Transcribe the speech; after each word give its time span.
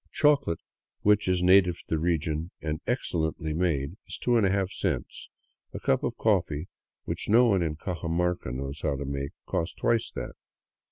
Chocolate, 0.11 0.57
which 1.03 1.27
is 1.27 1.43
native 1.43 1.75
to 1.77 1.83
the 1.89 1.99
region 1.99 2.49
and 2.59 2.81
excellently 2.87 3.53
made, 3.53 3.97
is 4.07 4.17
2^ 4.17 4.71
cents; 4.71 5.29
a 5.75 5.79
cup 5.79 6.03
of 6.03 6.17
coffee, 6.17 6.69
which 7.03 7.29
no 7.29 7.45
one 7.45 7.61
in 7.61 7.75
Cajamarca 7.75 8.51
knows 8.51 8.81
how 8.81 8.95
to 8.95 9.05
make, 9.05 9.33
costs 9.45 9.75
twice 9.75 10.09
that. 10.15 10.33